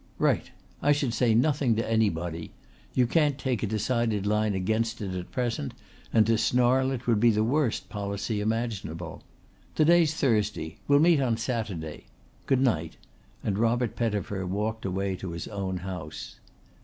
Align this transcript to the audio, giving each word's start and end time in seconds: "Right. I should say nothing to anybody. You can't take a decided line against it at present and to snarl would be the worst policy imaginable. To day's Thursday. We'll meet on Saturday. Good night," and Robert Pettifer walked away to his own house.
"Right. 0.17 0.49
I 0.81 0.93
should 0.93 1.13
say 1.13 1.35
nothing 1.35 1.75
to 1.75 1.87
anybody. 1.87 2.49
You 2.95 3.05
can't 3.05 3.37
take 3.37 3.61
a 3.61 3.67
decided 3.67 4.25
line 4.25 4.55
against 4.55 4.99
it 4.99 5.13
at 5.13 5.29
present 5.29 5.75
and 6.11 6.25
to 6.25 6.39
snarl 6.39 6.97
would 7.05 7.19
be 7.19 7.29
the 7.29 7.43
worst 7.43 7.87
policy 7.87 8.41
imaginable. 8.41 9.21
To 9.75 9.85
day's 9.85 10.15
Thursday. 10.15 10.79
We'll 10.87 10.97
meet 10.97 11.21
on 11.21 11.37
Saturday. 11.37 12.07
Good 12.47 12.61
night," 12.61 12.97
and 13.43 13.59
Robert 13.59 13.95
Pettifer 13.95 14.43
walked 14.47 14.85
away 14.85 15.15
to 15.17 15.33
his 15.33 15.47
own 15.47 15.77
house. 15.85 16.37